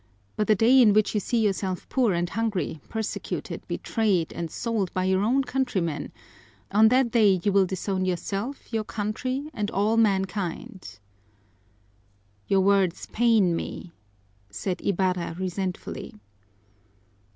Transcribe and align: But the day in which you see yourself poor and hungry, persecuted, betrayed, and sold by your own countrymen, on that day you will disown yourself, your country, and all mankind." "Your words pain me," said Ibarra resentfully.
But 0.35 0.47
the 0.47 0.55
day 0.55 0.81
in 0.81 0.93
which 0.93 1.13
you 1.13 1.19
see 1.19 1.37
yourself 1.41 1.87
poor 1.87 2.11
and 2.11 2.27
hungry, 2.27 2.81
persecuted, 2.89 3.61
betrayed, 3.67 4.33
and 4.33 4.49
sold 4.49 4.91
by 4.95 5.03
your 5.03 5.21
own 5.21 5.43
countrymen, 5.43 6.11
on 6.71 6.87
that 6.87 7.11
day 7.11 7.39
you 7.43 7.51
will 7.51 7.67
disown 7.67 8.03
yourself, 8.05 8.73
your 8.73 8.83
country, 8.83 9.47
and 9.53 9.69
all 9.69 9.97
mankind." 9.97 10.97
"Your 12.47 12.61
words 12.61 13.05
pain 13.11 13.55
me," 13.55 13.91
said 14.49 14.81
Ibarra 14.83 15.35
resentfully. 15.37 16.15